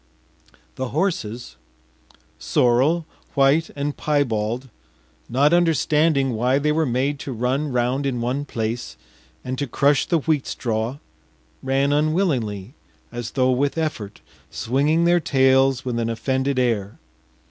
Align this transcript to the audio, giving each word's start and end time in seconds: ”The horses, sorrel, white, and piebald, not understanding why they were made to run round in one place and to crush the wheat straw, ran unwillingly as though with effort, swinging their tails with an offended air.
”The 0.81 0.87
horses, 0.87 1.57
sorrel, 2.39 3.05
white, 3.35 3.69
and 3.75 3.95
piebald, 3.95 4.67
not 5.29 5.53
understanding 5.53 6.33
why 6.33 6.57
they 6.57 6.71
were 6.71 6.87
made 6.87 7.19
to 7.19 7.31
run 7.31 7.71
round 7.71 8.07
in 8.07 8.19
one 8.19 8.43
place 8.43 8.97
and 9.45 9.59
to 9.59 9.67
crush 9.67 10.07
the 10.07 10.17
wheat 10.17 10.47
straw, 10.47 10.97
ran 11.61 11.93
unwillingly 11.93 12.73
as 13.11 13.33
though 13.33 13.51
with 13.51 13.77
effort, 13.77 14.21
swinging 14.49 15.05
their 15.05 15.19
tails 15.19 15.85
with 15.85 15.99
an 15.99 16.09
offended 16.09 16.57
air. 16.57 16.97